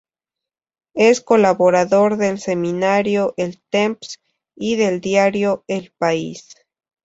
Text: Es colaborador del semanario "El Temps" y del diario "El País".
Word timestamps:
Es 0.95 1.21
colaborador 1.21 2.17
del 2.17 2.39
semanario 2.39 3.35
"El 3.37 3.61
Temps" 3.69 4.19
y 4.55 4.75
del 4.75 4.99
diario 4.99 5.63
"El 5.67 5.93
País". 5.95 6.49